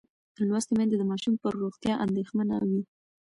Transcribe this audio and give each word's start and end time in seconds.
لوستې 0.47 0.73
میندې 0.77 0.95
د 0.97 1.03
ماشوم 1.11 1.33
پر 1.41 1.53
روغتیا 1.63 1.93
اندېښمنه 2.05 2.55
وي. 2.69 2.81